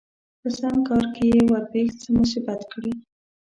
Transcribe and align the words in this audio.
په 0.41 0.49
سم 0.57 0.75
کار 0.87 1.05
کې 1.15 1.23
يې 1.33 1.39
ورپېښ 1.51 1.89
څه 2.01 2.09
مصيبت 2.17 2.61
کړي 2.71 2.93